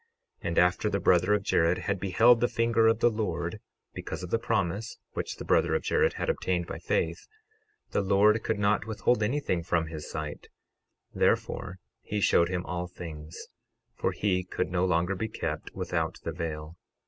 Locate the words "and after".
0.47-0.89